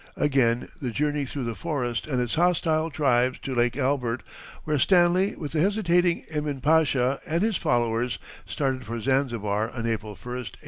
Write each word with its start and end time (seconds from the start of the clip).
Again 0.17 0.67
the 0.81 0.89
journey 0.89 1.25
through 1.25 1.43
the 1.43 1.53
forest 1.53 2.07
and 2.07 2.19
its 2.19 2.33
hostile 2.33 2.89
tribes 2.89 3.37
to 3.43 3.53
Lake 3.53 3.77
Albert, 3.77 4.23
where 4.63 4.79
Stanley 4.79 5.35
with 5.35 5.51
the 5.51 5.61
hesitating 5.61 6.23
Emin 6.31 6.59
Pasha 6.59 7.21
and 7.23 7.43
his 7.43 7.55
followers 7.57 8.17
started 8.47 8.83
for 8.83 8.99
Zanzibar 8.99 9.65
on 9.69 9.85
April 9.85 10.13
1, 10.13 10.13
1889. 10.17 10.45